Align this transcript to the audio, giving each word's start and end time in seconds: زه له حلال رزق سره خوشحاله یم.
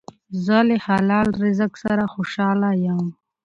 زه 0.45 0.57
له 0.69 0.75
حلال 0.85 1.27
رزق 1.43 1.71
سره 1.83 2.03
خوشحاله 2.13 2.69
یم. 2.85 3.03